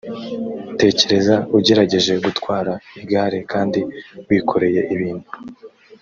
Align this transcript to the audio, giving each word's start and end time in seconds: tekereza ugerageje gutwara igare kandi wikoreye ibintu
tekereza 0.79 1.35
ugerageje 1.57 2.13
gutwara 2.25 2.73
igare 3.01 3.39
kandi 3.51 3.79
wikoreye 4.27 4.81
ibintu 4.95 5.27